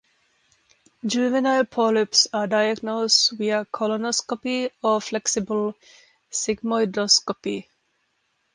Juvenile 1.05 1.63
polyps 1.63 2.27
are 2.33 2.47
diagnosed 2.47 3.33
via 3.37 3.65
colonoscopy 3.65 4.71
or 4.81 4.99
flexible 4.99 5.75
sigmoidoscopy. 6.31 7.67